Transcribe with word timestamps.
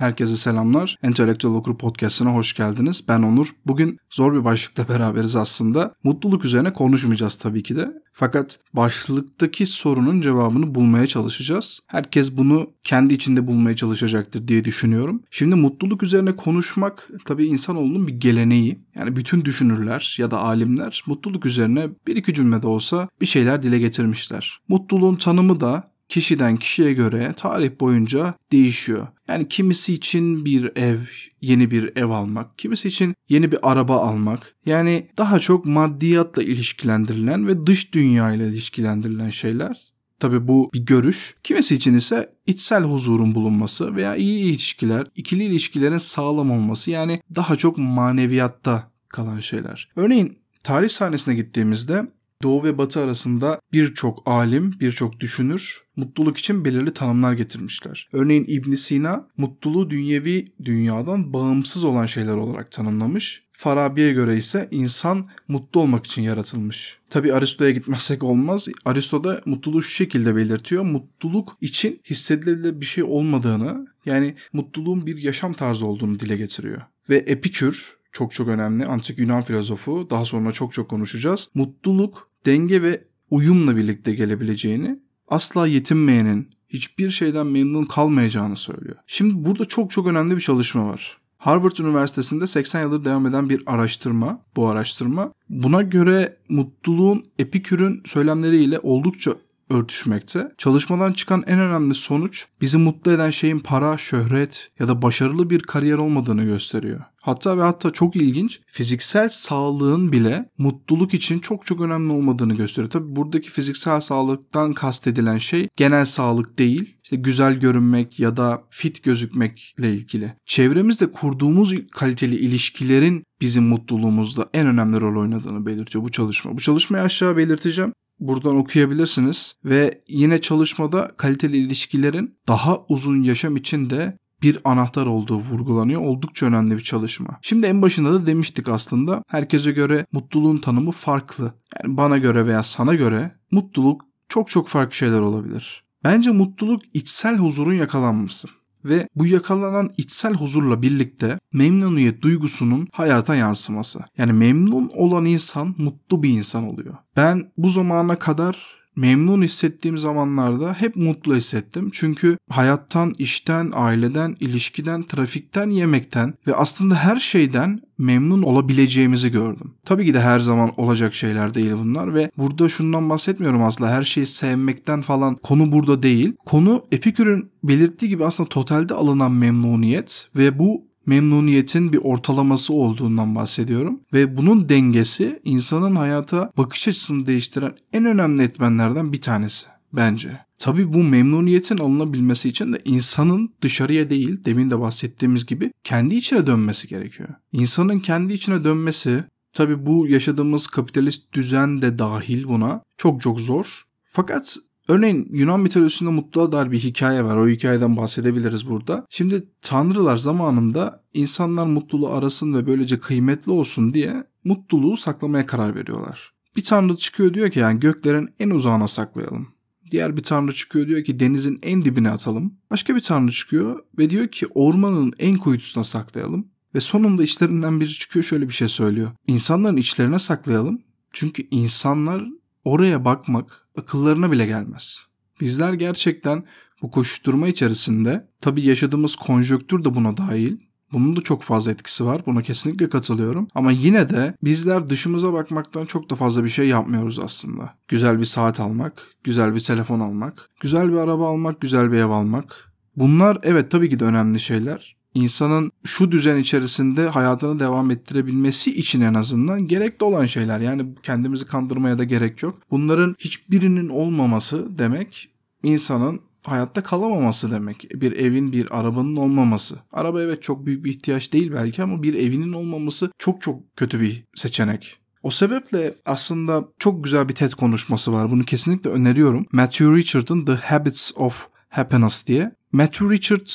Herkese 0.00 0.36
selamlar. 0.36 0.96
Entelektüel 1.02 1.54
Okur 1.54 1.78
Podcast'ına 1.78 2.34
hoş 2.34 2.54
geldiniz. 2.54 3.04
Ben 3.08 3.22
Onur. 3.22 3.54
Bugün 3.66 3.98
zor 4.10 4.34
bir 4.34 4.44
başlıkla 4.44 4.88
beraberiz 4.94 5.36
aslında. 5.36 5.94
Mutluluk 6.02 6.44
üzerine 6.44 6.72
konuşmayacağız 6.72 7.34
tabii 7.34 7.62
ki 7.62 7.76
de. 7.76 7.92
Fakat 8.12 8.58
başlıktaki 8.72 9.66
sorunun 9.66 10.20
cevabını 10.20 10.74
bulmaya 10.74 11.06
çalışacağız. 11.06 11.80
Herkes 11.86 12.36
bunu 12.36 12.70
kendi 12.84 13.14
içinde 13.14 13.46
bulmaya 13.46 13.76
çalışacaktır 13.76 14.48
diye 14.48 14.64
düşünüyorum. 14.64 15.22
Şimdi 15.30 15.54
mutluluk 15.54 16.02
üzerine 16.02 16.36
konuşmak 16.36 17.08
tabii 17.24 17.46
insanoğlunun 17.46 18.06
bir 18.06 18.12
geleneği. 18.12 18.80
Yani 18.94 19.16
bütün 19.16 19.44
düşünürler 19.44 20.16
ya 20.18 20.30
da 20.30 20.40
alimler 20.40 21.02
mutluluk 21.06 21.46
üzerine 21.46 21.88
bir 22.06 22.16
iki 22.16 22.34
cümlede 22.34 22.66
olsa 22.66 23.08
bir 23.20 23.26
şeyler 23.26 23.62
dile 23.62 23.78
getirmişler. 23.78 24.60
Mutluluğun 24.68 25.14
tanımı 25.14 25.60
da 25.60 25.89
kişiden 26.10 26.56
kişiye 26.56 26.92
göre 26.92 27.34
tarih 27.36 27.70
boyunca 27.80 28.34
değişiyor. 28.52 29.06
Yani 29.28 29.48
kimisi 29.48 29.94
için 29.94 30.44
bir 30.44 30.76
ev, 30.76 30.98
yeni 31.40 31.70
bir 31.70 31.96
ev 31.96 32.10
almak, 32.10 32.58
kimisi 32.58 32.88
için 32.88 33.14
yeni 33.28 33.52
bir 33.52 33.58
araba 33.62 33.96
almak. 33.96 34.54
Yani 34.66 35.08
daha 35.18 35.38
çok 35.38 35.66
maddiyatla 35.66 36.42
ilişkilendirilen 36.42 37.46
ve 37.46 37.66
dış 37.66 37.94
dünya 37.94 38.32
ile 38.32 38.48
ilişkilendirilen 38.48 39.30
şeyler. 39.30 39.80
Tabi 40.20 40.48
bu 40.48 40.70
bir 40.74 40.86
görüş. 40.86 41.34
Kimisi 41.42 41.74
için 41.74 41.94
ise 41.94 42.30
içsel 42.46 42.84
huzurun 42.84 43.34
bulunması 43.34 43.96
veya 43.96 44.16
iyi 44.16 44.44
ilişkiler, 44.44 45.06
ikili 45.16 45.44
ilişkilerin 45.44 45.98
sağlam 45.98 46.50
olması 46.50 46.90
yani 46.90 47.20
daha 47.34 47.56
çok 47.56 47.78
maneviyatta 47.78 48.90
kalan 49.08 49.40
şeyler. 49.40 49.88
Örneğin 49.96 50.38
tarih 50.62 50.88
sahnesine 50.88 51.34
gittiğimizde 51.34 52.06
Doğu 52.42 52.64
ve 52.64 52.78
Batı 52.78 53.00
arasında 53.00 53.60
birçok 53.72 54.22
alim, 54.26 54.72
birçok 54.80 55.20
düşünür 55.20 55.82
mutluluk 55.96 56.38
için 56.38 56.64
belirli 56.64 56.94
tanımlar 56.94 57.32
getirmişler. 57.32 58.08
Örneğin 58.12 58.44
İbn 58.48 58.74
Sina 58.74 59.28
mutluluğu 59.36 59.90
dünyevi 59.90 60.52
dünyadan 60.64 61.32
bağımsız 61.32 61.84
olan 61.84 62.06
şeyler 62.06 62.32
olarak 62.32 62.70
tanımlamış. 62.70 63.42
Farabi'ye 63.52 64.12
göre 64.12 64.36
ise 64.36 64.68
insan 64.70 65.26
mutlu 65.48 65.80
olmak 65.80 66.06
için 66.06 66.22
yaratılmış. 66.22 66.98
Tabi 67.10 67.34
Aristo'ya 67.34 67.70
gitmezsek 67.70 68.22
olmaz. 68.22 68.68
Aristo 68.84 69.24
da 69.24 69.40
mutluluğu 69.46 69.82
şu 69.82 69.90
şekilde 69.90 70.36
belirtiyor. 70.36 70.82
Mutluluk 70.82 71.56
için 71.60 72.00
hissedilebilir 72.10 72.80
bir 72.80 72.86
şey 72.86 73.04
olmadığını 73.04 73.86
yani 74.06 74.34
mutluluğun 74.52 75.06
bir 75.06 75.22
yaşam 75.22 75.52
tarzı 75.52 75.86
olduğunu 75.86 76.20
dile 76.20 76.36
getiriyor. 76.36 76.82
Ve 77.08 77.16
Epikür 77.16 77.96
çok 78.12 78.32
çok 78.32 78.48
önemli 78.48 78.86
antik 78.86 79.18
Yunan 79.18 79.42
filozofu 79.42 80.06
daha 80.10 80.24
sonra 80.24 80.52
çok 80.52 80.72
çok 80.72 80.88
konuşacağız. 80.88 81.48
Mutluluk 81.54 82.29
denge 82.46 82.82
ve 82.82 83.04
uyumla 83.30 83.76
birlikte 83.76 84.14
gelebileceğini, 84.14 84.98
asla 85.28 85.66
yetinmeyenin 85.66 86.50
hiçbir 86.68 87.10
şeyden 87.10 87.46
memnun 87.46 87.84
kalmayacağını 87.84 88.56
söylüyor. 88.56 88.96
Şimdi 89.06 89.44
burada 89.44 89.64
çok 89.64 89.90
çok 89.90 90.06
önemli 90.06 90.36
bir 90.36 90.40
çalışma 90.40 90.88
var. 90.88 91.20
Harvard 91.38 91.76
Üniversitesi'nde 91.76 92.46
80 92.46 92.82
yıldır 92.82 93.04
devam 93.04 93.26
eden 93.26 93.48
bir 93.48 93.62
araştırma, 93.66 94.42
bu 94.56 94.68
araştırma. 94.68 95.32
Buna 95.48 95.82
göre 95.82 96.36
mutluluğun 96.48 97.24
Epikür'ün 97.38 98.02
söylemleriyle 98.04 98.78
oldukça 98.78 99.34
örtüşmekte. 99.70 100.52
Çalışmadan 100.58 101.12
çıkan 101.12 101.44
en 101.46 101.58
önemli 101.58 101.94
sonuç 101.94 102.46
bizi 102.60 102.78
mutlu 102.78 103.12
eden 103.12 103.30
şeyin 103.30 103.58
para, 103.58 103.98
şöhret 103.98 104.70
ya 104.78 104.88
da 104.88 105.02
başarılı 105.02 105.50
bir 105.50 105.60
kariyer 105.60 105.98
olmadığını 105.98 106.44
gösteriyor. 106.44 107.00
Hatta 107.22 107.58
ve 107.58 107.62
hatta 107.62 107.90
çok 107.90 108.16
ilginç 108.16 108.60
fiziksel 108.66 109.28
sağlığın 109.28 110.12
bile 110.12 110.48
mutluluk 110.58 111.14
için 111.14 111.38
çok 111.38 111.66
çok 111.66 111.80
önemli 111.80 112.12
olmadığını 112.12 112.54
gösteriyor. 112.54 112.90
Tabi 112.90 113.16
buradaki 113.16 113.50
fiziksel 113.50 114.00
sağlıktan 114.00 114.72
kastedilen 114.72 115.38
şey 115.38 115.68
genel 115.76 116.04
sağlık 116.04 116.58
değil. 116.58 116.96
İşte 117.04 117.16
güzel 117.16 117.54
görünmek 117.54 118.20
ya 118.20 118.36
da 118.36 118.62
fit 118.70 119.02
gözükmekle 119.02 119.94
ilgili. 119.94 120.34
Çevremizde 120.46 121.10
kurduğumuz 121.10 121.74
kaliteli 121.92 122.36
ilişkilerin 122.36 123.24
bizim 123.40 123.64
mutluluğumuzda 123.64 124.48
en 124.54 124.66
önemli 124.66 125.00
rol 125.00 125.20
oynadığını 125.20 125.66
belirtiyor 125.66 126.04
bu 126.04 126.08
çalışma. 126.08 126.56
Bu 126.56 126.60
çalışmayı 126.60 127.04
aşağı 127.04 127.36
belirteceğim 127.36 127.92
buradan 128.20 128.56
okuyabilirsiniz 128.56 129.54
ve 129.64 130.02
yine 130.08 130.40
çalışmada 130.40 131.12
kaliteli 131.16 131.56
ilişkilerin 131.56 132.34
daha 132.48 132.78
uzun 132.88 133.22
yaşam 133.22 133.56
için 133.56 133.90
de 133.90 134.18
bir 134.42 134.58
anahtar 134.64 135.06
olduğu 135.06 135.38
vurgulanıyor. 135.38 136.00
Oldukça 136.00 136.46
önemli 136.46 136.76
bir 136.76 136.82
çalışma. 136.82 137.38
Şimdi 137.42 137.66
en 137.66 137.82
başında 137.82 138.12
da 138.12 138.26
demiştik 138.26 138.68
aslında 138.68 139.22
herkese 139.28 139.72
göre 139.72 140.06
mutluluğun 140.12 140.56
tanımı 140.56 140.90
farklı. 140.90 141.54
Yani 141.84 141.96
bana 141.96 142.18
göre 142.18 142.46
veya 142.46 142.62
sana 142.62 142.94
göre 142.94 143.32
mutluluk 143.50 144.02
çok 144.28 144.48
çok 144.48 144.68
farklı 144.68 144.94
şeyler 144.94 145.20
olabilir. 145.20 145.84
Bence 146.04 146.30
mutluluk 146.30 146.82
içsel 146.94 147.36
huzurun 147.36 147.74
yakalanması 147.74 148.48
ve 148.84 149.08
bu 149.14 149.26
yakalanan 149.26 149.90
içsel 149.96 150.34
huzurla 150.34 150.82
birlikte 150.82 151.38
memnuniyet 151.52 152.22
duygusunun 152.22 152.88
hayata 152.92 153.34
yansıması. 153.34 154.00
Yani 154.18 154.32
memnun 154.32 154.90
olan 154.94 155.24
insan 155.24 155.74
mutlu 155.78 156.22
bir 156.22 156.30
insan 156.30 156.64
oluyor. 156.64 156.94
Ben 157.16 157.52
bu 157.56 157.68
zamana 157.68 158.18
kadar 158.18 158.79
memnun 158.96 159.42
hissettiğim 159.42 159.98
zamanlarda 159.98 160.74
hep 160.74 160.96
mutlu 160.96 161.36
hissettim. 161.36 161.90
Çünkü 161.92 162.38
hayattan, 162.50 163.14
işten, 163.18 163.72
aileden, 163.74 164.36
ilişkiden, 164.40 165.02
trafikten, 165.02 165.70
yemekten 165.70 166.34
ve 166.46 166.54
aslında 166.54 166.94
her 166.94 167.16
şeyden 167.16 167.80
memnun 167.98 168.42
olabileceğimizi 168.42 169.30
gördüm. 169.30 169.74
Tabii 169.84 170.06
ki 170.06 170.14
de 170.14 170.20
her 170.20 170.40
zaman 170.40 170.72
olacak 170.76 171.14
şeyler 171.14 171.54
değil 171.54 171.72
bunlar 171.72 172.14
ve 172.14 172.30
burada 172.38 172.68
şundan 172.68 173.10
bahsetmiyorum 173.10 173.62
aslında 173.62 173.90
her 173.90 174.04
şeyi 174.04 174.26
sevmekten 174.26 175.02
falan 175.02 175.34
konu 175.34 175.72
burada 175.72 176.02
değil. 176.02 176.32
Konu 176.46 176.84
Epikür'ün 176.92 177.50
belirttiği 177.64 178.08
gibi 178.08 178.24
aslında 178.24 178.48
totalde 178.48 178.94
alınan 178.94 179.32
memnuniyet 179.32 180.28
ve 180.36 180.58
bu 180.58 180.89
memnuniyetin 181.10 181.92
bir 181.92 181.98
ortalaması 181.98 182.74
olduğundan 182.74 183.34
bahsediyorum. 183.34 184.00
Ve 184.12 184.36
bunun 184.36 184.68
dengesi 184.68 185.40
insanın 185.44 185.96
hayata 185.96 186.52
bakış 186.56 186.88
açısını 186.88 187.26
değiştiren 187.26 187.72
en 187.92 188.04
önemli 188.04 188.42
etmenlerden 188.42 189.12
bir 189.12 189.20
tanesi 189.20 189.66
bence. 189.92 190.38
Tabii 190.58 190.92
bu 190.92 191.02
memnuniyetin 191.02 191.78
alınabilmesi 191.78 192.48
için 192.48 192.72
de 192.72 192.80
insanın 192.84 193.50
dışarıya 193.62 194.10
değil 194.10 194.44
demin 194.44 194.70
de 194.70 194.80
bahsettiğimiz 194.80 195.46
gibi 195.46 195.72
kendi 195.84 196.14
içine 196.14 196.46
dönmesi 196.46 196.88
gerekiyor. 196.88 197.28
İnsanın 197.52 197.98
kendi 197.98 198.34
içine 198.34 198.64
dönmesi 198.64 199.24
tabii 199.52 199.86
bu 199.86 200.08
yaşadığımız 200.08 200.66
kapitalist 200.66 201.32
düzen 201.32 201.82
de 201.82 201.98
dahil 201.98 202.44
buna 202.44 202.82
çok 202.96 203.22
çok 203.22 203.40
zor. 203.40 203.84
Fakat 204.04 204.56
Örneğin 204.90 205.28
Yunan 205.32 205.60
mitolojisinde 205.60 206.10
mutluluğa 206.10 206.52
dair 206.52 206.72
bir 206.72 206.78
hikaye 206.78 207.24
var. 207.24 207.36
O 207.36 207.48
hikayeden 207.48 207.96
bahsedebiliriz 207.96 208.68
burada. 208.68 209.06
Şimdi 209.10 209.48
tanrılar 209.62 210.16
zamanında 210.16 211.04
insanlar 211.14 211.66
mutluluğu 211.66 212.12
arasın 212.12 212.54
ve 212.54 212.66
böylece 212.66 213.00
kıymetli 213.00 213.52
olsun 213.52 213.94
diye 213.94 214.24
mutluluğu 214.44 214.96
saklamaya 214.96 215.46
karar 215.46 215.74
veriyorlar. 215.74 216.32
Bir 216.56 216.64
tanrı 216.64 216.96
çıkıyor 216.96 217.34
diyor 217.34 217.50
ki 217.50 217.58
yani 217.58 217.80
göklerin 217.80 218.28
en 218.40 218.50
uzağına 218.50 218.88
saklayalım. 218.88 219.48
Diğer 219.90 220.16
bir 220.16 220.22
tanrı 220.22 220.52
çıkıyor 220.52 220.86
diyor 220.86 221.04
ki 221.04 221.20
denizin 221.20 221.58
en 221.62 221.84
dibine 221.84 222.10
atalım. 222.10 222.54
Başka 222.70 222.94
bir 222.94 223.00
tanrı 223.00 223.32
çıkıyor 223.32 223.80
ve 223.98 224.10
diyor 224.10 224.28
ki 224.28 224.46
ormanın 224.54 225.12
en 225.18 225.36
kuytusuna 225.36 225.84
saklayalım. 225.84 226.48
Ve 226.74 226.80
sonunda 226.80 227.22
içlerinden 227.22 227.80
biri 227.80 227.88
çıkıyor 227.88 228.22
şöyle 228.22 228.48
bir 228.48 228.54
şey 228.54 228.68
söylüyor. 228.68 229.10
İnsanların 229.26 229.76
içlerine 229.76 230.18
saklayalım. 230.18 230.82
Çünkü 231.12 231.42
insanlar 231.50 232.24
oraya 232.64 233.04
bakmak 233.04 233.66
akıllarına 233.78 234.32
bile 234.32 234.46
gelmez. 234.46 235.02
Bizler 235.40 235.72
gerçekten 235.72 236.44
bu 236.82 236.90
koşuşturma 236.90 237.48
içerisinde 237.48 238.28
tabii 238.40 238.66
yaşadığımız 238.66 239.16
konjöktür 239.16 239.84
de 239.84 239.94
buna 239.94 240.16
dahil. 240.16 240.56
Bunun 240.92 241.16
da 241.16 241.20
çok 241.20 241.42
fazla 241.42 241.72
etkisi 241.72 242.06
var. 242.06 242.22
Buna 242.26 242.42
kesinlikle 242.42 242.88
katılıyorum. 242.88 243.48
Ama 243.54 243.72
yine 243.72 244.08
de 244.08 244.34
bizler 244.42 244.88
dışımıza 244.88 245.32
bakmaktan 245.32 245.86
çok 245.86 246.10
da 246.10 246.14
fazla 246.14 246.44
bir 246.44 246.48
şey 246.48 246.68
yapmıyoruz 246.68 247.18
aslında. 247.18 247.74
Güzel 247.88 248.18
bir 248.18 248.24
saat 248.24 248.60
almak, 248.60 249.02
güzel 249.24 249.54
bir 249.54 249.60
telefon 249.60 250.00
almak, 250.00 250.50
güzel 250.60 250.92
bir 250.92 250.96
araba 250.96 251.28
almak, 251.28 251.60
güzel 251.60 251.92
bir 251.92 251.96
ev 251.96 252.10
almak. 252.10 252.72
Bunlar 252.96 253.38
evet 253.42 253.70
tabii 253.70 253.90
ki 253.90 253.98
de 253.98 254.04
önemli 254.04 254.40
şeyler 254.40 254.99
insanın 255.14 255.72
şu 255.84 256.12
düzen 256.12 256.36
içerisinde 256.36 257.08
hayatını 257.08 257.58
devam 257.58 257.90
ettirebilmesi 257.90 258.76
için 258.76 259.00
en 259.00 259.14
azından 259.14 259.68
gerekli 259.68 260.04
olan 260.04 260.26
şeyler. 260.26 260.60
Yani 260.60 260.86
kendimizi 261.02 261.46
kandırmaya 261.46 261.98
da 261.98 262.04
gerek 262.04 262.42
yok. 262.42 262.58
Bunların 262.70 263.16
hiçbirinin 263.18 263.88
olmaması 263.88 264.78
demek 264.78 265.30
insanın 265.62 266.20
hayatta 266.42 266.82
kalamaması 266.82 267.50
demek. 267.50 267.86
Bir 267.94 268.12
evin, 268.12 268.52
bir 268.52 268.78
arabanın 268.78 269.16
olmaması. 269.16 269.78
Araba 269.92 270.22
evet 270.22 270.42
çok 270.42 270.66
büyük 270.66 270.84
bir 270.84 270.90
ihtiyaç 270.90 271.32
değil 271.32 271.52
belki 271.52 271.82
ama 271.82 272.02
bir 272.02 272.14
evinin 272.14 272.52
olmaması 272.52 273.10
çok 273.18 273.42
çok 273.42 273.76
kötü 273.76 274.00
bir 274.00 274.24
seçenek. 274.34 274.96
O 275.22 275.30
sebeple 275.30 275.94
aslında 276.06 276.68
çok 276.78 277.04
güzel 277.04 277.28
bir 277.28 277.34
TED 277.34 277.52
konuşması 277.52 278.12
var. 278.12 278.30
Bunu 278.30 278.44
kesinlikle 278.44 278.90
öneriyorum. 278.90 279.46
Matthew 279.52 279.96
Richard'ın 279.96 280.44
The 280.44 280.54
Habits 280.54 281.12
of 281.16 281.48
Happiness 281.68 282.26
diye. 282.26 282.52
Matthew 282.72 283.14
Richard 283.14 283.46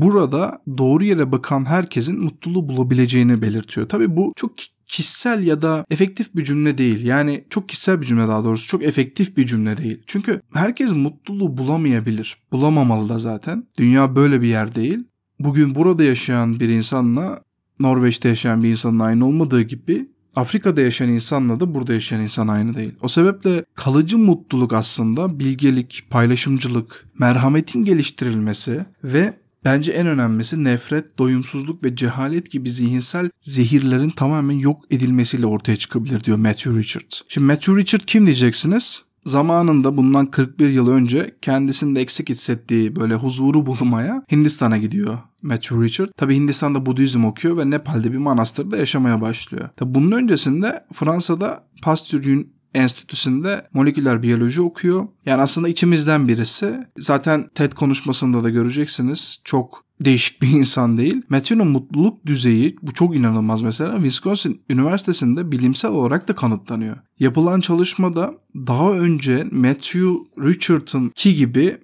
burada 0.00 0.62
doğru 0.78 1.04
yere 1.04 1.32
bakan 1.32 1.64
herkesin 1.64 2.20
mutluluğu 2.20 2.68
bulabileceğini 2.68 3.42
belirtiyor. 3.42 3.88
Tabii 3.88 4.16
bu 4.16 4.32
çok 4.36 4.52
kişisel 4.86 5.46
ya 5.46 5.62
da 5.62 5.84
efektif 5.90 6.34
bir 6.34 6.44
cümle 6.44 6.78
değil. 6.78 7.04
Yani 7.04 7.44
çok 7.50 7.68
kişisel 7.68 8.00
bir 8.00 8.06
cümle 8.06 8.28
daha 8.28 8.44
doğrusu. 8.44 8.68
Çok 8.68 8.82
efektif 8.82 9.36
bir 9.36 9.46
cümle 9.46 9.76
değil. 9.76 10.02
Çünkü 10.06 10.40
herkes 10.54 10.92
mutluluğu 10.92 11.56
bulamayabilir. 11.56 12.36
Bulamamalı 12.52 13.08
da 13.08 13.18
zaten. 13.18 13.66
Dünya 13.78 14.16
böyle 14.16 14.42
bir 14.42 14.48
yer 14.48 14.74
değil. 14.74 14.98
bugün 15.40 15.74
burada 15.74 16.04
yaşayan 16.04 16.60
bir 16.60 16.68
insanla 16.68 17.42
Norveç'te 17.80 18.28
yaşayan 18.28 18.62
bir 18.62 18.68
insanın 18.68 18.98
aynı 18.98 19.26
olmadığı 19.26 19.62
gibi 19.62 20.08
Afrika'da 20.36 20.80
yaşayan 20.80 21.08
insanla 21.08 21.60
da 21.60 21.74
burada 21.74 21.92
yaşayan 21.92 22.20
insan 22.20 22.48
aynı 22.48 22.74
değil. 22.74 22.92
O 23.02 23.08
sebeple 23.08 23.64
kalıcı 23.74 24.18
mutluluk 24.18 24.72
aslında 24.72 25.38
bilgelik, 25.38 26.06
paylaşımcılık, 26.10 27.06
merhametin 27.18 27.84
geliştirilmesi 27.84 28.84
ve 29.04 29.41
bence 29.64 29.92
en 29.92 30.06
önemlisi 30.06 30.64
nefret, 30.64 31.18
doyumsuzluk 31.18 31.84
ve 31.84 31.96
cehalet 31.96 32.50
gibi 32.50 32.70
zihinsel 32.70 33.30
zehirlerin 33.40 34.08
tamamen 34.08 34.58
yok 34.58 34.84
edilmesiyle 34.90 35.46
ortaya 35.46 35.76
çıkabilir 35.76 36.24
diyor 36.24 36.38
Matthew 36.38 36.78
Richard. 36.78 37.12
Şimdi 37.28 37.46
Matthew 37.46 37.76
Richard 37.76 38.02
kim 38.06 38.26
diyeceksiniz? 38.26 39.04
Zamanında 39.26 39.96
bundan 39.96 40.26
41 40.26 40.68
yıl 40.68 40.88
önce 40.88 41.36
kendisinde 41.42 42.00
eksik 42.00 42.28
hissettiği 42.28 42.96
böyle 42.96 43.14
huzuru 43.14 43.66
bulmaya 43.66 44.22
Hindistan'a 44.32 44.78
gidiyor 44.78 45.18
Matthew 45.42 45.84
Richard. 45.84 46.08
Tabi 46.16 46.34
Hindistan'da 46.34 46.86
Budizm 46.86 47.24
okuyor 47.24 47.56
ve 47.56 47.70
Nepal'de 47.70 48.12
bir 48.12 48.18
manastırda 48.18 48.76
yaşamaya 48.76 49.20
başlıyor. 49.20 49.68
Tabi 49.76 49.94
bunun 49.94 50.12
öncesinde 50.12 50.84
Fransa'da 50.92 51.64
Pasteur'ün 51.82 52.52
enstitüsünde 52.74 53.68
moleküler 53.72 54.22
biyoloji 54.22 54.62
okuyor. 54.62 55.08
Yani 55.26 55.42
aslında 55.42 55.68
içimizden 55.68 56.28
birisi. 56.28 56.86
Zaten 56.98 57.48
TED 57.54 57.72
konuşmasında 57.72 58.44
da 58.44 58.50
göreceksiniz. 58.50 59.40
Çok 59.44 59.84
değişik 60.00 60.42
bir 60.42 60.48
insan 60.52 60.98
değil. 60.98 61.22
Matthew'nun 61.28 61.68
mutluluk 61.68 62.26
düzeyi 62.26 62.76
bu 62.82 62.92
çok 62.92 63.16
inanılmaz 63.16 63.62
mesela. 63.62 63.96
Wisconsin 63.96 64.62
Üniversitesi'nde 64.70 65.52
bilimsel 65.52 65.90
olarak 65.90 66.28
da 66.28 66.34
kanıtlanıyor. 66.34 66.96
Yapılan 67.18 67.60
çalışmada 67.60 68.34
daha 68.54 68.92
önce 68.92 69.44
Matthew 69.50 70.08
Richardson 70.38 71.12
ki 71.14 71.34
gibi 71.34 71.78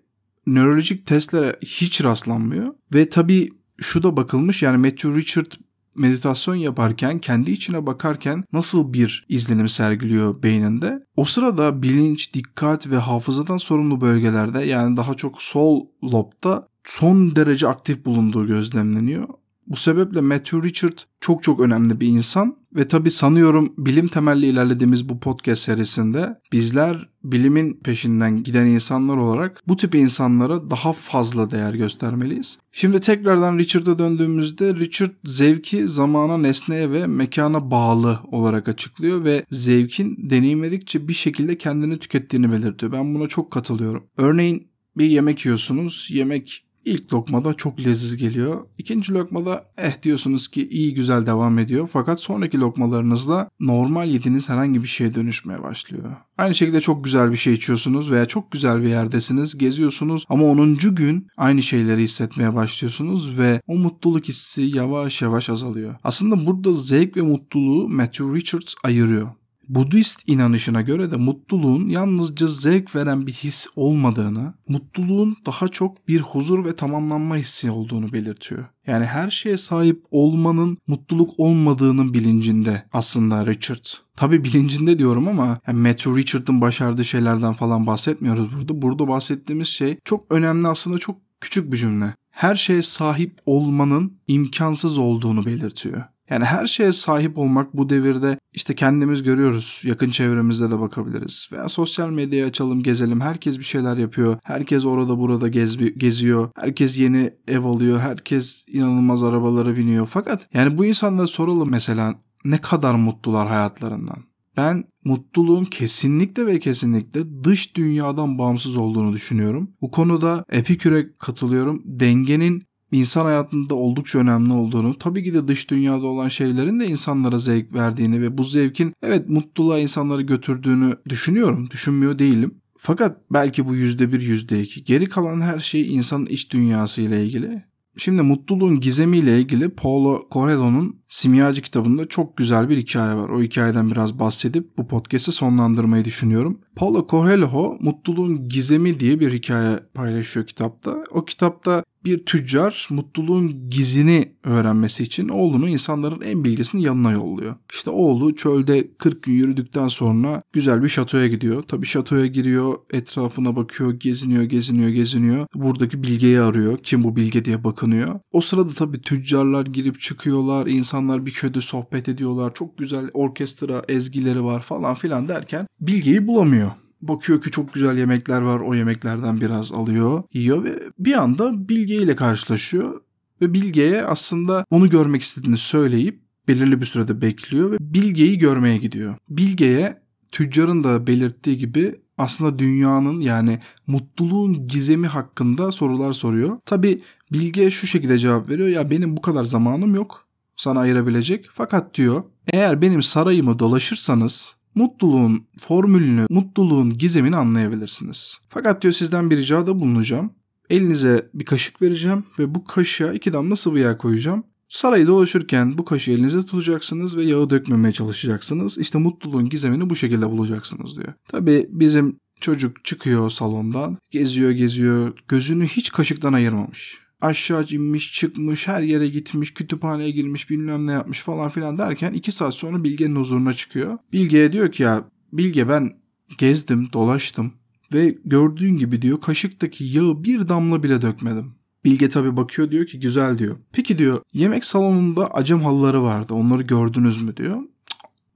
nörolojik 0.46 1.06
testlere 1.06 1.56
hiç 1.62 2.04
rastlanmıyor. 2.04 2.74
Ve 2.94 3.08
tabii 3.08 3.48
şu 3.80 4.02
da 4.02 4.16
bakılmış 4.16 4.62
yani 4.62 4.76
Matthew 4.76 5.16
Richard 5.16 5.52
meditasyon 5.98 6.54
yaparken, 6.54 7.18
kendi 7.18 7.50
içine 7.50 7.86
bakarken 7.86 8.44
nasıl 8.52 8.92
bir 8.92 9.26
izlenim 9.28 9.68
sergiliyor 9.68 10.42
beyninde? 10.42 10.98
O 11.16 11.24
sırada 11.24 11.82
bilinç, 11.82 12.34
dikkat 12.34 12.90
ve 12.90 12.96
hafızadan 12.96 13.56
sorumlu 13.56 14.00
bölgelerde 14.00 14.64
yani 14.64 14.96
daha 14.96 15.14
çok 15.14 15.42
sol 15.42 15.86
lobda 16.04 16.68
son 16.84 17.36
derece 17.36 17.68
aktif 17.68 18.04
bulunduğu 18.04 18.46
gözlemleniyor. 18.46 19.28
Bu 19.68 19.76
sebeple 19.76 20.20
Matthew 20.20 20.68
Richard 20.68 20.98
çok 21.20 21.42
çok 21.42 21.60
önemli 21.60 22.00
bir 22.00 22.06
insan 22.06 22.56
ve 22.74 22.86
tabi 22.86 23.10
sanıyorum 23.10 23.74
bilim 23.78 24.08
temelli 24.08 24.46
ilerlediğimiz 24.46 25.08
bu 25.08 25.20
podcast 25.20 25.62
serisinde 25.62 26.38
bizler 26.52 27.08
bilimin 27.24 27.80
peşinden 27.84 28.42
giden 28.42 28.66
insanlar 28.66 29.16
olarak 29.16 29.62
bu 29.68 29.76
tip 29.76 29.94
insanlara 29.94 30.70
daha 30.70 30.92
fazla 30.92 31.50
değer 31.50 31.74
göstermeliyiz. 31.74 32.58
Şimdi 32.72 33.00
tekrardan 33.00 33.58
Richard'a 33.58 33.98
döndüğümüzde 33.98 34.74
Richard 34.74 35.10
zevki 35.24 35.88
zamana, 35.88 36.38
nesneye 36.38 36.90
ve 36.90 37.06
mekana 37.06 37.70
bağlı 37.70 38.20
olarak 38.32 38.68
açıklıyor 38.68 39.24
ve 39.24 39.44
zevkin 39.50 40.30
deneyimledikçe 40.30 41.08
bir 41.08 41.14
şekilde 41.14 41.58
kendini 41.58 41.98
tükettiğini 41.98 42.52
belirtiyor. 42.52 42.92
Ben 42.92 43.14
buna 43.14 43.28
çok 43.28 43.50
katılıyorum. 43.50 44.04
Örneğin 44.16 44.68
bir 44.96 45.06
yemek 45.06 45.44
yiyorsunuz. 45.44 46.08
Yemek 46.12 46.67
İlk 46.88 47.12
lokmada 47.12 47.54
çok 47.54 47.80
leziz 47.80 48.16
geliyor. 48.16 48.64
İkinci 48.78 49.12
lokmada 49.12 49.64
eh 49.76 50.02
diyorsunuz 50.02 50.48
ki 50.48 50.68
iyi 50.68 50.94
güzel 50.94 51.26
devam 51.26 51.58
ediyor. 51.58 51.90
Fakat 51.92 52.20
sonraki 52.20 52.60
lokmalarınızda 52.60 53.50
normal 53.60 54.08
yediğiniz 54.08 54.48
herhangi 54.48 54.82
bir 54.82 54.88
şeye 54.88 55.14
dönüşmeye 55.14 55.62
başlıyor. 55.62 56.16
Aynı 56.38 56.54
şekilde 56.54 56.80
çok 56.80 57.04
güzel 57.04 57.32
bir 57.32 57.36
şey 57.36 57.54
içiyorsunuz 57.54 58.10
veya 58.10 58.26
çok 58.26 58.52
güzel 58.52 58.82
bir 58.82 58.88
yerdesiniz, 58.88 59.58
geziyorsunuz 59.58 60.24
ama 60.28 60.44
10. 60.44 60.74
gün 60.74 61.26
aynı 61.36 61.62
şeyleri 61.62 62.02
hissetmeye 62.02 62.54
başlıyorsunuz 62.54 63.38
ve 63.38 63.60
o 63.66 63.76
mutluluk 63.76 64.28
hissi 64.28 64.62
yavaş 64.62 65.22
yavaş 65.22 65.50
azalıyor. 65.50 65.94
Aslında 66.04 66.46
burada 66.46 66.74
zevk 66.74 67.16
ve 67.16 67.22
mutluluğu 67.22 67.88
Matthew 67.88 68.34
Richards 68.34 68.74
ayırıyor. 68.84 69.28
Budist 69.68 70.28
inanışına 70.28 70.82
göre 70.82 71.10
de 71.10 71.16
mutluluğun 71.16 71.88
yalnızca 71.88 72.46
zevk 72.46 72.96
veren 72.96 73.26
bir 73.26 73.32
his 73.32 73.66
olmadığını, 73.76 74.54
mutluluğun 74.68 75.36
daha 75.46 75.68
çok 75.68 76.08
bir 76.08 76.20
huzur 76.20 76.64
ve 76.64 76.76
tamamlanma 76.76 77.36
hissi 77.36 77.70
olduğunu 77.70 78.12
belirtiyor. 78.12 78.64
Yani 78.86 79.04
her 79.04 79.30
şeye 79.30 79.56
sahip 79.56 80.04
olmanın 80.10 80.78
mutluluk 80.86 81.30
olmadığının 81.38 82.14
bilincinde 82.14 82.84
aslında 82.92 83.46
Richard. 83.46 83.84
Tabi 84.16 84.44
bilincinde 84.44 84.98
diyorum 84.98 85.28
ama 85.28 85.60
yani 85.66 85.78
Matthew 85.78 86.16
Richard'ın 86.16 86.60
başardığı 86.60 87.04
şeylerden 87.04 87.52
falan 87.52 87.86
bahsetmiyoruz 87.86 88.56
burada. 88.56 88.82
Burada 88.82 89.08
bahsettiğimiz 89.08 89.68
şey 89.68 89.98
çok 90.04 90.32
önemli 90.32 90.68
aslında 90.68 90.98
çok 90.98 91.16
küçük 91.40 91.72
bir 91.72 91.76
cümle. 91.76 92.14
Her 92.30 92.56
şeye 92.56 92.82
sahip 92.82 93.38
olmanın 93.46 94.18
imkansız 94.28 94.98
olduğunu 94.98 95.46
belirtiyor. 95.46 96.04
Yani 96.30 96.44
her 96.44 96.66
şeye 96.66 96.92
sahip 96.92 97.38
olmak 97.38 97.76
bu 97.76 97.90
devirde 97.90 98.38
işte 98.52 98.74
kendimiz 98.74 99.22
görüyoruz. 99.22 99.82
Yakın 99.84 100.10
çevremizde 100.10 100.70
de 100.70 100.80
bakabiliriz. 100.80 101.48
Veya 101.52 101.68
sosyal 101.68 102.10
medyayı 102.10 102.46
açalım 102.46 102.82
gezelim. 102.82 103.20
Herkes 103.20 103.58
bir 103.58 103.64
şeyler 103.64 103.96
yapıyor. 103.96 104.36
Herkes 104.44 104.84
orada 104.84 105.18
burada 105.18 105.48
gez, 105.48 105.76
geziyor. 105.98 106.50
Herkes 106.60 106.98
yeni 106.98 107.34
ev 107.48 107.64
alıyor. 107.64 108.00
Herkes 108.00 108.64
inanılmaz 108.66 109.22
arabalara 109.22 109.76
biniyor. 109.76 110.06
Fakat 110.06 110.48
yani 110.54 110.78
bu 110.78 110.84
insanlara 110.84 111.26
soralım 111.26 111.70
mesela 111.70 112.14
ne 112.44 112.58
kadar 112.58 112.94
mutlular 112.94 113.48
hayatlarından. 113.48 114.28
Ben 114.56 114.84
mutluluğun 115.04 115.64
kesinlikle 115.64 116.46
ve 116.46 116.58
kesinlikle 116.58 117.44
dış 117.44 117.76
dünyadan 117.76 118.38
bağımsız 118.38 118.76
olduğunu 118.76 119.12
düşünüyorum. 119.12 119.70
Bu 119.80 119.90
konuda 119.90 120.44
Epikür'e 120.50 121.16
katılıyorum. 121.18 121.82
Dengenin 121.84 122.67
insan 122.92 123.24
hayatında 123.24 123.74
oldukça 123.74 124.18
önemli 124.18 124.52
olduğunu, 124.52 124.94
tabii 124.98 125.24
ki 125.24 125.34
de 125.34 125.48
dış 125.48 125.70
dünyada 125.70 126.06
olan 126.06 126.28
şeylerin 126.28 126.80
de 126.80 126.86
insanlara 126.86 127.38
zevk 127.38 127.74
verdiğini 127.74 128.22
ve 128.22 128.38
bu 128.38 128.42
zevkin 128.42 128.92
evet 129.02 129.28
mutluluğa 129.28 129.78
insanları 129.78 130.22
götürdüğünü 130.22 130.96
düşünüyorum. 131.08 131.70
Düşünmüyor 131.70 132.18
değilim. 132.18 132.54
Fakat 132.76 133.20
belki 133.32 133.66
bu 133.66 133.74
yüzde 133.74 134.12
bir, 134.12 134.20
yüzde 134.20 134.62
iki. 134.62 134.84
Geri 134.84 135.06
kalan 135.06 135.40
her 135.40 135.58
şey 135.58 135.94
insanın 135.94 136.26
iç 136.26 136.52
dünyası 136.52 137.02
ile 137.02 137.24
ilgili. 137.24 137.64
Şimdi 137.96 138.22
mutluluğun 138.22 138.80
gizemiyle 138.80 139.40
ilgili 139.40 139.68
Paulo 139.68 140.28
Coelho'nun 140.30 141.00
Simyacı 141.08 141.62
kitabında 141.62 142.08
çok 142.08 142.36
güzel 142.36 142.68
bir 142.68 142.76
hikaye 142.76 143.16
var. 143.16 143.28
O 143.28 143.42
hikayeden 143.42 143.90
biraz 143.90 144.18
bahsedip 144.18 144.78
bu 144.78 144.88
podcast'i 144.88 145.32
sonlandırmayı 145.32 146.04
düşünüyorum. 146.04 146.60
Paulo 146.76 147.06
Coelho 147.10 147.76
mutluluğun 147.80 148.48
gizemi 148.48 149.00
diye 149.00 149.20
bir 149.20 149.32
hikaye 149.32 149.80
paylaşıyor 149.94 150.46
kitapta. 150.46 151.04
O 151.10 151.24
kitapta 151.24 151.84
bir 152.04 152.18
tüccar 152.26 152.88
mutluluğun 152.90 153.70
gizini 153.70 154.32
öğrenmesi 154.44 155.02
için 155.02 155.28
oğlunu 155.28 155.68
insanların 155.68 156.20
en 156.20 156.44
bilgisinin 156.44 156.82
yanına 156.82 157.12
yolluyor. 157.12 157.56
İşte 157.72 157.90
oğlu 157.90 158.34
çölde 158.34 158.88
40 158.98 159.22
gün 159.22 159.32
yürüdükten 159.32 159.88
sonra 159.88 160.40
güzel 160.52 160.82
bir 160.82 160.88
şatoya 160.88 161.26
gidiyor. 161.26 161.62
Tabi 161.62 161.86
şatoya 161.86 162.26
giriyor, 162.26 162.78
etrafına 162.90 163.56
bakıyor, 163.56 163.92
geziniyor, 163.92 164.42
geziniyor, 164.42 164.88
geziniyor. 164.88 165.46
Buradaki 165.54 166.02
bilgeyi 166.02 166.40
arıyor. 166.40 166.78
Kim 166.82 167.04
bu 167.04 167.16
bilge 167.16 167.44
diye 167.44 167.64
bakınıyor. 167.64 168.20
O 168.32 168.40
sırada 168.40 168.72
tabi 168.72 169.00
tüccarlar 169.00 169.66
girip 169.66 170.00
çıkıyorlar, 170.00 170.66
insanlar 170.98 171.26
bir 171.26 171.30
köyde 171.30 171.60
sohbet 171.60 172.08
ediyorlar. 172.08 172.54
Çok 172.54 172.78
güzel 172.78 173.10
orkestra 173.14 173.82
ezgileri 173.88 174.44
var 174.44 174.62
falan 174.62 174.94
filan 174.94 175.28
derken 175.28 175.66
bilgeyi 175.80 176.26
bulamıyor. 176.26 176.70
Bakıyor 177.02 177.40
ki 177.40 177.50
çok 177.50 177.74
güzel 177.74 177.98
yemekler 177.98 178.40
var. 178.40 178.60
O 178.60 178.74
yemeklerden 178.74 179.40
biraz 179.40 179.72
alıyor, 179.72 180.22
yiyor 180.32 180.64
ve 180.64 180.82
bir 180.98 181.14
anda 181.14 181.68
Bilge 181.68 181.94
ile 181.94 182.16
karşılaşıyor. 182.16 183.00
Ve 183.40 183.54
Bilge'ye 183.54 184.02
aslında 184.02 184.64
onu 184.70 184.90
görmek 184.90 185.22
istediğini 185.22 185.58
söyleyip 185.58 186.20
belirli 186.48 186.80
bir 186.80 186.86
sürede 186.86 187.22
bekliyor 187.22 187.70
ve 187.70 187.76
Bilge'yi 187.80 188.38
görmeye 188.38 188.78
gidiyor. 188.78 189.16
Bilge'ye 189.28 190.02
tüccarın 190.32 190.84
da 190.84 191.06
belirttiği 191.06 191.58
gibi 191.58 192.00
aslında 192.18 192.58
dünyanın 192.58 193.20
yani 193.20 193.58
mutluluğun 193.86 194.68
gizemi 194.68 195.06
hakkında 195.06 195.72
sorular 195.72 196.12
soruyor. 196.12 196.58
Tabi 196.66 197.02
Bilge 197.32 197.70
şu 197.70 197.86
şekilde 197.86 198.18
cevap 198.18 198.48
veriyor. 198.48 198.68
Ya 198.68 198.90
benim 198.90 199.16
bu 199.16 199.22
kadar 199.22 199.44
zamanım 199.44 199.94
yok 199.94 200.27
sana 200.58 200.80
ayırabilecek. 200.80 201.48
Fakat 201.52 201.94
diyor 201.94 202.22
eğer 202.52 202.82
benim 202.82 203.02
sarayımı 203.02 203.58
dolaşırsanız 203.58 204.52
mutluluğun 204.74 205.46
formülünü, 205.58 206.26
mutluluğun 206.30 206.98
gizemini 206.98 207.36
anlayabilirsiniz. 207.36 208.38
Fakat 208.48 208.82
diyor 208.82 208.94
sizden 208.94 209.30
bir 209.30 209.36
ricada 209.36 209.80
bulunacağım. 209.80 210.32
Elinize 210.70 211.30
bir 211.34 211.44
kaşık 211.44 211.82
vereceğim 211.82 212.24
ve 212.38 212.54
bu 212.54 212.64
kaşığa 212.64 213.12
iki 213.12 213.32
damla 213.32 213.56
sıvı 213.56 213.78
yağ 213.78 213.98
koyacağım. 213.98 214.44
Sarayı 214.68 215.06
dolaşırken 215.06 215.78
bu 215.78 215.84
kaşığı 215.84 216.12
elinize 216.12 216.46
tutacaksınız 216.46 217.16
ve 217.16 217.24
yağı 217.24 217.50
dökmemeye 217.50 217.92
çalışacaksınız. 217.92 218.78
İşte 218.78 218.98
mutluluğun 218.98 219.48
gizemini 219.48 219.90
bu 219.90 219.96
şekilde 219.96 220.30
bulacaksınız 220.30 220.96
diyor. 220.96 221.12
Tabi 221.28 221.66
bizim 221.70 222.16
çocuk 222.40 222.84
çıkıyor 222.84 223.30
salondan, 223.30 223.98
geziyor 224.10 224.50
geziyor, 224.50 225.12
gözünü 225.28 225.66
hiç 225.66 225.92
kaşıktan 225.92 226.32
ayırmamış 226.32 227.07
aşağı 227.20 227.66
inmiş 227.70 228.12
çıkmış 228.12 228.68
her 228.68 228.82
yere 228.82 229.08
gitmiş 229.08 229.54
kütüphaneye 229.54 230.10
girmiş 230.10 230.50
bilmem 230.50 230.86
ne 230.86 230.92
yapmış 230.92 231.22
falan 231.22 231.48
filan 231.48 231.78
derken 231.78 232.12
iki 232.12 232.32
saat 232.32 232.54
sonra 232.54 232.84
Bilge'nin 232.84 233.16
huzuruna 233.16 233.52
çıkıyor. 233.52 233.98
Bilge'ye 234.12 234.52
diyor 234.52 234.72
ki 234.72 234.82
ya 234.82 235.04
Bilge 235.32 235.68
ben 235.68 235.92
gezdim 236.38 236.92
dolaştım 236.92 237.52
ve 237.92 238.18
gördüğün 238.24 238.76
gibi 238.76 239.02
diyor 239.02 239.20
kaşıktaki 239.20 239.84
yağı 239.84 240.24
bir 240.24 240.48
damla 240.48 240.82
bile 240.82 241.02
dökmedim. 241.02 241.52
Bilge 241.84 242.08
tabi 242.08 242.36
bakıyor 242.36 242.70
diyor 242.70 242.86
ki 242.86 243.00
güzel 243.00 243.38
diyor. 243.38 243.56
Peki 243.72 243.98
diyor 243.98 244.20
yemek 244.32 244.64
salonunda 244.64 245.34
acem 245.34 245.60
halıları 245.60 246.02
vardı 246.02 246.34
onları 246.34 246.62
gördünüz 246.62 247.22
mü 247.22 247.36
diyor. 247.36 247.62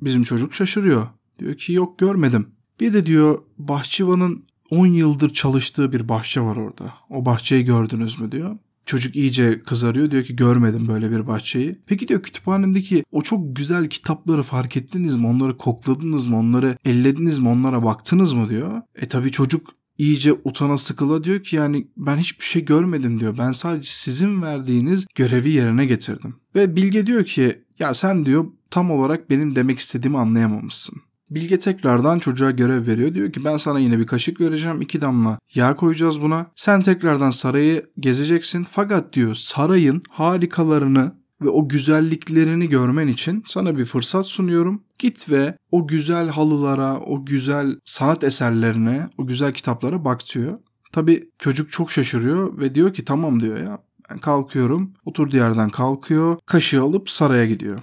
Bizim 0.01 0.23
çocuk 0.23 0.55
şaşırıyor. 0.55 1.07
Diyor 1.39 1.55
ki 1.55 1.73
yok 1.73 1.99
görmedim. 1.99 2.47
Bir 2.81 2.93
de 2.93 3.07
diyor 3.07 3.39
bahçıvanın 3.59 4.45
10 4.71 4.87
yıldır 4.87 5.31
çalıştığı 5.31 5.93
bir 5.93 6.09
bahçe 6.09 6.41
var 6.41 6.57
orada. 6.57 6.95
O 7.11 7.27
bahçeyi 7.27 7.65
gördünüz 7.65 8.21
mü 8.21 8.33
diyor. 8.33 8.59
Çocuk 8.93 9.17
iyice 9.17 9.63
kızarıyor 9.63 10.11
diyor 10.11 10.23
ki 10.23 10.37
görmedim 10.37 10.89
böyle 10.89 11.11
bir 11.11 11.27
bahçeyi. 11.27 11.79
Peki 11.87 12.09
diyor 12.09 12.23
kütüphanemdeki 12.23 13.05
o 13.13 13.23
çok 13.23 13.57
güzel 13.57 13.89
kitapları 13.89 14.43
fark 14.43 14.77
ettiniz 14.77 15.15
mi? 15.15 15.27
Onları 15.27 15.57
kokladınız 15.57 16.27
mı? 16.27 16.39
Onları 16.39 16.79
ellediniz 16.85 17.39
mi? 17.39 17.49
Onlara 17.49 17.85
baktınız 17.85 18.33
mı 18.33 18.49
diyor. 18.49 18.83
E 18.95 19.09
tabi 19.09 19.31
çocuk 19.31 19.71
iyice 19.99 20.33
utana 20.33 20.79
sıkıla 20.79 21.25
diyor 21.25 21.43
ki 21.43 21.57
yani 21.57 21.89
ben 21.97 22.17
hiçbir 22.17 22.45
şey 22.45 22.65
görmedim 22.65 23.21
diyor. 23.21 23.39
Ben 23.39 23.53
sadece 23.53 23.89
sizin 23.91 24.43
verdiğiniz 24.43 25.07
görevi 25.15 25.51
yerine 25.51 25.87
getirdim. 25.87 26.35
Ve 26.55 26.77
Bilge 26.77 27.07
diyor 27.07 27.25
ki 27.25 27.65
ya 27.79 27.95
sen 27.95 28.25
diyor 28.25 28.47
tam 28.71 28.91
olarak 28.91 29.31
benim 29.31 29.57
demek 29.57 29.79
istediğimi 29.79 30.19
anlayamamışsın. 30.19 31.03
Bilge 31.35 31.59
tekrardan 31.59 32.19
çocuğa 32.19 32.51
görev 32.51 32.87
veriyor. 32.87 33.15
Diyor 33.15 33.33
ki 33.33 33.45
ben 33.45 33.57
sana 33.57 33.79
yine 33.79 33.99
bir 33.99 34.07
kaşık 34.07 34.41
vereceğim. 34.41 34.81
iki 34.81 35.01
damla 35.01 35.39
yağ 35.55 35.77
koyacağız 35.77 36.23
buna. 36.23 36.47
Sen 36.57 36.81
tekrardan 36.81 37.31
sarayı 37.31 37.87
gezeceksin. 38.01 38.67
Fakat 38.71 39.13
diyor 39.13 39.35
sarayın 39.35 40.03
harikalarını 40.11 41.13
ve 41.43 41.49
o 41.49 41.69
güzelliklerini 41.69 42.69
görmen 42.69 43.09
için 43.09 43.45
sana 43.47 43.79
bir 43.79 43.85
fırsat 43.85 44.27
sunuyorum. 44.27 44.83
Git 44.99 45.31
ve 45.31 45.57
o 45.71 45.87
güzel 45.87 46.29
halılara, 46.29 47.01
o 47.01 47.25
güzel 47.25 47.77
sanat 47.85 48.25
eserlerine, 48.25 49.09
o 49.19 49.27
güzel 49.27 49.53
kitaplara 49.53 50.05
bak 50.05 50.21
diyor. 50.35 50.59
Tabi 50.93 51.31
çocuk 51.39 51.73
çok 51.73 51.91
şaşırıyor 51.91 52.59
ve 52.59 52.75
diyor 52.75 52.95
ki 52.95 53.05
tamam 53.05 53.41
diyor 53.41 53.59
ya 53.59 53.79
ben 54.11 54.19
kalkıyorum. 54.19 54.93
Oturduğu 55.05 55.37
yerden 55.37 55.69
kalkıyor. 55.69 56.37
Kaşığı 56.47 56.83
alıp 56.83 57.11
saraya 57.11 57.47
gidiyor 57.47 57.83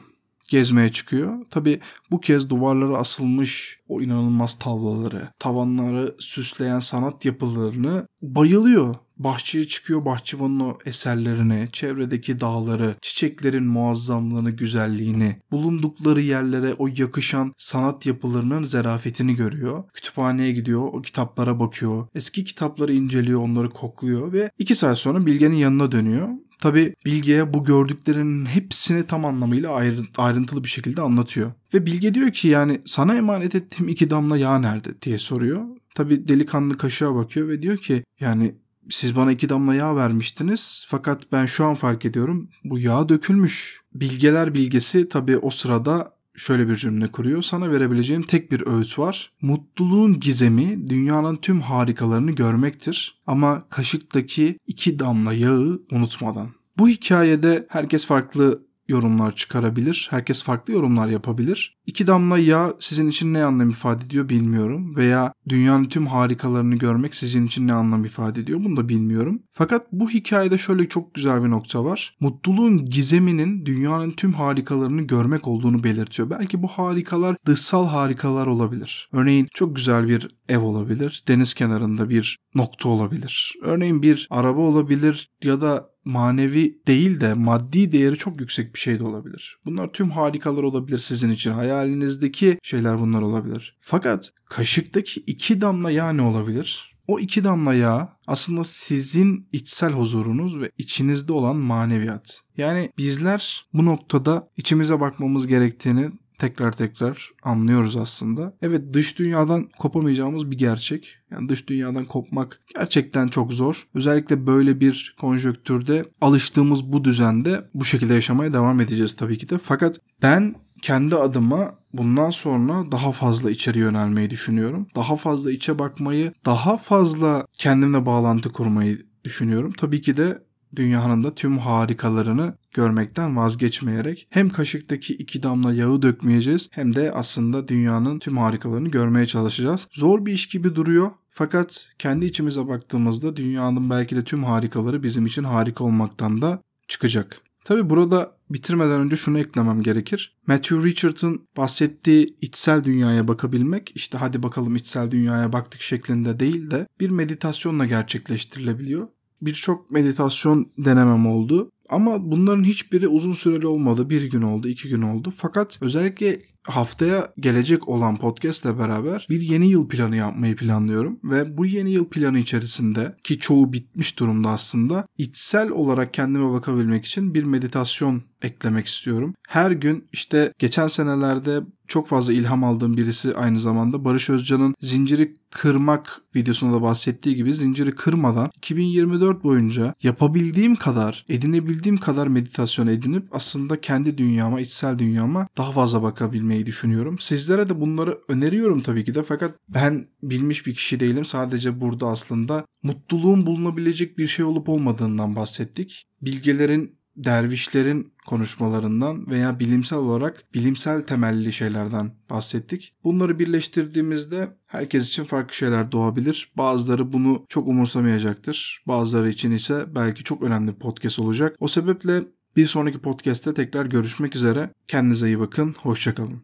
gezmeye 0.50 0.92
çıkıyor. 0.92 1.46
Tabi 1.50 1.80
bu 2.12 2.20
kez 2.20 2.50
duvarlara 2.50 2.98
asılmış 2.98 3.80
o 3.88 4.02
inanılmaz 4.02 4.60
tavlaları, 4.60 5.30
tavanları 5.40 6.16
süsleyen 6.20 6.80
sanat 6.80 7.26
yapılarını 7.26 8.08
bayılıyor. 8.22 8.96
Bahçeye 9.18 9.68
çıkıyor 9.68 10.06
bahçıvanın 10.06 10.60
o 10.60 10.78
eserlerine, 10.86 11.70
çevredeki 11.72 12.40
dağları, 12.40 12.96
çiçeklerin 13.02 13.64
muazzamlığını, 13.64 14.52
güzelliğini, 14.52 15.36
bulundukları 15.52 16.22
yerlere 16.22 16.74
o 16.74 16.88
yakışan 16.88 17.54
sanat 17.58 18.06
yapılarının 18.06 18.64
zerafetini 18.64 19.36
görüyor. 19.36 19.84
Kütüphaneye 19.94 20.52
gidiyor, 20.52 20.82
o 20.82 21.02
kitaplara 21.02 21.60
bakıyor, 21.60 22.08
eski 22.16 22.44
kitapları 22.44 22.94
inceliyor, 22.94 23.42
onları 23.42 23.70
kokluyor 23.70 24.34
ve 24.34 24.52
iki 24.60 24.76
saat 24.76 24.98
sonra 24.98 25.26
Bilge'nin 25.26 25.56
yanına 25.56 25.92
dönüyor. 25.92 26.30
Tabi 26.60 26.96
Bilge'ye 27.06 27.54
bu 27.54 27.64
gördüklerinin 27.64 28.46
hepsini 28.46 29.08
tam 29.08 29.26
anlamıyla 29.26 29.76
ayrıntılı 30.18 30.64
bir 30.64 30.70
şekilde 30.70 31.02
anlatıyor. 31.02 31.52
Ve 31.74 31.86
Bilge 31.86 32.14
diyor 32.14 32.32
ki 32.32 32.48
yani 32.48 32.82
sana 32.86 33.16
emanet 33.16 33.56
ettiğim 33.56 33.90
iki 33.90 34.10
damla 34.10 34.38
yağ 34.38 34.60
nerede 34.60 35.02
diye 35.02 35.18
soruyor. 35.18 35.66
Tabi 35.96 36.28
delikanlı 36.28 36.78
kaşığa 36.78 37.16
bakıyor 37.16 37.48
ve 37.48 37.62
diyor 37.62 37.78
ki 37.78 38.04
yani 38.20 38.56
siz 38.90 39.16
bana 39.16 39.32
iki 39.32 39.50
damla 39.50 39.76
yağ 39.76 39.96
vermiştiniz 39.96 40.86
fakat 40.88 41.32
ben 41.32 41.46
şu 41.46 41.66
an 41.66 41.76
fark 41.76 42.06
ediyorum 42.06 42.50
bu 42.64 42.80
yağ 42.80 43.10
dökülmüş. 43.10 43.82
Bilgeler 43.94 44.54
bilgesi 44.54 45.10
tabi 45.10 45.38
o 45.38 45.50
sırada 45.50 46.19
şöyle 46.40 46.70
bir 46.70 46.76
cümle 46.76 47.08
kuruyor. 47.08 47.42
Sana 47.42 47.72
verebileceğim 47.72 48.24
tek 48.24 48.52
bir 48.52 48.68
öğüt 48.68 49.00
var. 49.00 49.32
Mutluluğun 49.42 50.20
gizemi 50.20 50.90
dünyanın 50.90 51.36
tüm 51.36 51.62
harikalarını 51.62 52.32
görmektir. 52.32 53.22
Ama 53.28 53.64
kaşıktaki 53.70 54.58
iki 54.68 55.00
damla 55.00 55.34
yağı 55.34 55.82
unutmadan. 55.92 56.50
Bu 56.78 56.90
hikayede 56.90 57.66
herkes 57.70 58.06
farklı 58.06 58.69
yorumlar 58.90 59.36
çıkarabilir. 59.36 60.08
Herkes 60.10 60.44
farklı 60.44 60.74
yorumlar 60.74 61.08
yapabilir. 61.08 61.78
İki 61.86 62.08
damla 62.08 62.38
yağ 62.38 62.74
sizin 62.80 63.10
için 63.10 63.34
ne 63.34 63.44
anlam 63.44 63.70
ifade 63.70 64.06
ediyor 64.06 64.30
bilmiyorum. 64.30 64.96
Veya 64.96 65.34
dünyanın 65.50 65.84
tüm 65.84 66.08
harikalarını 66.08 66.76
görmek 66.76 67.16
sizin 67.16 67.46
için 67.46 67.68
ne 67.68 67.74
anlam 67.74 68.06
ifade 68.06 68.42
ediyor 68.42 68.60
bunu 68.64 68.78
da 68.78 68.90
bilmiyorum. 68.90 69.42
Fakat 69.52 69.88
bu 69.92 70.10
hikayede 70.10 70.58
şöyle 70.58 70.90
çok 70.90 71.14
güzel 71.14 71.44
bir 71.44 71.50
nokta 71.50 71.86
var. 71.86 72.18
Mutluluğun 72.20 72.86
gizeminin 72.86 73.66
dünyanın 73.66 74.12
tüm 74.12 74.34
harikalarını 74.34 75.02
görmek 75.02 75.48
olduğunu 75.48 75.84
belirtiyor. 75.84 76.30
Belki 76.30 76.62
bu 76.62 76.68
harikalar 76.68 77.38
dışsal 77.46 77.88
harikalar 77.88 78.48
olabilir. 78.48 79.10
Örneğin 79.14 79.48
çok 79.54 79.76
güzel 79.76 80.08
bir 80.08 80.28
ev 80.50 80.60
olabilir. 80.60 81.24
Deniz 81.28 81.54
kenarında 81.54 82.10
bir 82.10 82.38
nokta 82.56 82.90
olabilir. 82.90 83.54
Örneğin 83.62 84.02
bir 84.02 84.28
araba 84.32 84.62
olabilir 84.62 85.30
ya 85.44 85.62
da 85.62 85.90
manevi 86.10 86.82
değil 86.88 87.22
de 87.22 87.34
maddi 87.34 87.92
değeri 87.92 88.18
çok 88.18 88.42
yüksek 88.42 88.74
bir 88.74 88.80
şey 88.80 89.00
de 89.00 89.04
olabilir. 89.04 89.60
Bunlar 89.66 89.94
tüm 89.94 90.10
harikalar 90.10 90.64
olabilir 90.64 91.00
sizin 91.00 91.32
için. 91.32 91.52
Hayalinizdeki 91.52 92.58
şeyler 92.64 93.00
bunlar 93.00 93.22
olabilir. 93.22 93.78
Fakat 93.82 94.32
kaşıktaki 94.46 95.24
iki 95.28 95.62
damla 95.62 95.92
yağ 95.92 96.12
ne 96.12 96.22
olabilir? 96.22 96.96
O 97.08 97.20
iki 97.20 97.44
damla 97.44 97.74
yağ 97.74 98.18
aslında 98.28 98.64
sizin 98.64 99.48
içsel 99.52 99.92
huzurunuz 99.92 100.60
ve 100.60 100.72
içinizde 100.78 101.34
olan 101.34 101.56
maneviyat. 101.56 102.42
Yani 102.58 102.92
bizler 102.98 103.66
bu 103.74 103.86
noktada 103.86 104.50
içimize 104.58 105.00
bakmamız 105.00 105.48
gerektiğini 105.48 106.12
tekrar 106.40 106.72
tekrar 106.72 107.32
anlıyoruz 107.44 107.98
aslında. 107.98 108.54
Evet 108.62 108.94
dış 108.94 109.20
dünyadan 109.20 109.70
kopamayacağımız 109.80 110.52
bir 110.52 110.58
gerçek. 110.58 111.16
Yani 111.32 111.50
dış 111.50 111.70
dünyadan 111.70 112.06
kopmak 112.06 112.60
gerçekten 112.76 113.28
çok 113.28 113.54
zor. 113.54 113.88
Özellikle 113.94 114.48
böyle 114.48 114.80
bir 114.80 115.16
konjöktürde 115.20 116.06
alıştığımız 116.22 116.94
bu 116.94 117.04
düzende 117.04 117.70
bu 117.74 117.86
şekilde 117.86 118.14
yaşamaya 118.14 118.54
devam 118.54 118.82
edeceğiz 118.82 119.16
tabii 119.16 119.38
ki 119.38 119.50
de. 119.50 119.58
Fakat 119.58 120.00
ben 120.22 120.56
kendi 120.82 121.16
adıma 121.16 121.76
bundan 121.94 122.30
sonra 122.30 122.92
daha 122.92 123.12
fazla 123.12 123.52
içeri 123.52 123.80
yönelmeyi 123.80 124.30
düşünüyorum. 124.30 124.88
Daha 124.96 125.16
fazla 125.16 125.52
içe 125.52 125.80
bakmayı, 125.80 126.34
daha 126.46 126.78
fazla 126.78 127.46
kendimle 127.58 128.06
bağlantı 128.06 128.50
kurmayı 128.50 129.06
düşünüyorum. 129.24 129.74
Tabii 129.78 130.02
ki 130.02 130.18
de 130.18 130.44
dünyanın 130.76 131.24
da 131.24 131.36
tüm 131.36 131.58
harikalarını 131.58 132.58
görmekten 132.74 133.38
vazgeçmeyerek 133.38 134.28
hem 134.30 134.50
kaşıktaki 134.50 135.14
iki 135.14 135.44
damla 135.44 135.74
yağı 135.74 136.02
dökmeyeceğiz 136.02 136.70
hem 136.72 136.96
de 136.96 137.12
aslında 137.12 137.68
dünyanın 137.68 138.20
tüm 138.20 138.38
harikalarını 138.38 138.90
görmeye 138.90 139.28
çalışacağız. 139.28 139.88
Zor 139.92 140.26
bir 140.26 140.34
iş 140.34 140.48
gibi 140.48 140.76
duruyor 140.76 141.12
fakat 141.30 141.88
kendi 142.00 142.26
içimize 142.26 142.68
baktığımızda 142.68 143.36
dünyanın 143.36 143.90
belki 143.90 144.16
de 144.16 144.24
tüm 144.24 144.44
harikaları 144.44 145.04
bizim 145.04 145.26
için 145.26 145.44
harika 145.44 145.84
olmaktan 145.84 146.42
da 146.42 146.62
çıkacak. 146.88 147.42
Tabi 147.66 147.90
burada 147.90 148.32
bitirmeden 148.50 149.00
önce 149.00 149.16
şunu 149.16 149.40
eklemem 149.40 149.84
gerekir. 149.84 150.38
Matthew 150.48 150.90
Richard'ın 150.90 151.48
bahsettiği 151.58 152.36
içsel 152.42 152.84
dünyaya 152.84 153.28
bakabilmek 153.28 153.92
işte 153.96 154.18
hadi 154.18 154.44
bakalım 154.44 154.76
içsel 154.76 155.12
dünyaya 155.12 155.54
baktık 155.54 155.82
şeklinde 155.82 156.40
değil 156.40 156.72
de 156.72 156.88
bir 157.00 157.10
meditasyonla 157.10 157.86
gerçekleştirilebiliyor 157.86 159.08
birçok 159.42 159.92
meditasyon 159.92 160.66
denemem 160.78 161.28
oldu. 161.28 161.72
Ama 161.90 162.32
bunların 162.32 162.64
hiçbiri 162.64 163.08
uzun 163.08 163.34
süreli 163.34 163.68
olmadı. 163.68 164.10
Bir 164.10 164.24
gün 164.24 164.42
oldu, 164.42 164.68
iki 164.68 164.90
gün 164.90 165.02
oldu. 165.02 165.34
Fakat 165.38 165.78
özellikle 165.82 166.42
haftaya 166.68 167.34
gelecek 167.40 167.88
olan 167.88 168.18
podcast 168.18 168.66
ile 168.66 168.80
beraber 168.80 169.28
bir 169.30 169.42
yeni 169.42 169.68
yıl 169.68 169.90
planı 169.90 170.16
yapmayı 170.16 170.56
planlıyorum. 170.56 171.20
Ve 171.24 171.58
bu 171.58 171.66
yeni 171.66 171.92
yıl 171.92 172.06
planı 172.06 172.40
içerisinde 172.40 173.16
ki 173.24 173.40
çoğu 173.40 173.74
bitmiş 173.74 174.20
durumda 174.20 174.50
aslında 174.50 175.06
içsel 175.18 175.70
olarak 175.70 176.14
kendime 176.14 176.52
bakabilmek 176.52 177.06
için 177.06 177.34
bir 177.34 177.44
meditasyon 177.44 178.24
eklemek 178.42 178.88
istiyorum. 178.88 179.34
Her 179.48 179.72
gün 179.72 180.08
işte 180.12 180.54
geçen 180.60 180.88
senelerde 180.88 181.62
çok 181.88 182.08
fazla 182.08 182.34
ilham 182.34 182.64
aldığım 182.64 182.98
birisi 182.98 183.36
aynı 183.36 183.60
zamanda 183.60 184.06
Barış 184.06 184.30
Özcan'ın 184.30 184.76
zinciri 184.82 185.34
kırmak 185.52 186.22
videosunda 186.36 186.78
da 186.78 186.82
bahsettiği 186.82 187.36
gibi 187.36 187.54
zinciri 187.54 187.92
kırmadan 187.92 188.50
2024 188.58 189.44
boyunca 189.44 189.94
yapabildiğim 190.04 190.76
kadar, 190.76 191.26
edinebildiğim 191.30 191.79
kadar 191.98 192.28
meditasyon 192.28 192.88
edinip 192.88 193.28
aslında 193.32 193.82
kendi 193.82 194.18
dünyama, 194.18 194.62
içsel 194.62 195.00
dünyama 195.00 195.48
daha 195.58 195.72
fazla 195.72 196.04
bakabilmeyi 196.04 196.66
düşünüyorum. 196.66 197.20
Sizlere 197.20 197.70
de 197.70 197.80
bunları 197.80 198.20
öneriyorum 198.28 198.82
tabii 198.82 199.06
ki 199.06 199.16
de 199.16 199.24
fakat 199.24 199.56
ben 199.70 200.08
bilmiş 200.24 200.66
bir 200.68 200.74
kişi 200.74 201.00
değilim. 201.00 201.26
Sadece 201.26 201.82
burada 201.82 202.08
aslında 202.08 202.66
mutluluğun 202.84 203.46
bulunabilecek 203.46 204.18
bir 204.18 204.28
şey 204.28 204.46
olup 204.46 204.70
olmadığından 204.70 205.36
bahsettik. 205.36 206.06
Bilgelerin 206.22 207.00
dervişlerin 207.16 208.14
konuşmalarından 208.30 209.28
veya 209.28 209.60
bilimsel 209.60 210.00
olarak 210.00 210.44
bilimsel 210.54 211.02
temelli 211.02 211.54
şeylerden 211.54 212.12
bahsettik. 212.30 212.94
Bunları 213.04 213.40
birleştirdiğimizde 213.40 214.58
herkes 214.68 215.08
için 215.08 215.24
farklı 215.24 215.54
şeyler 215.56 215.92
doğabilir. 215.92 216.52
Bazıları 216.58 217.14
bunu 217.14 217.46
çok 217.50 217.68
umursamayacaktır. 217.68 218.84
Bazıları 218.88 219.30
için 219.30 219.52
ise 219.52 219.86
belki 219.96 220.24
çok 220.24 220.44
önemli 220.44 220.72
bir 220.72 220.80
podcast 220.80 221.20
olacak. 221.20 221.56
O 221.60 221.68
sebeple 221.68 222.24
bir 222.56 222.66
sonraki 222.66 223.00
podcast'te 223.00 223.54
tekrar 223.54 223.86
görüşmek 223.86 224.36
üzere. 224.36 224.70
Kendinize 224.88 225.28
iyi 225.28 225.40
bakın. 225.40 225.76
Hoşçakalın. 225.82 226.42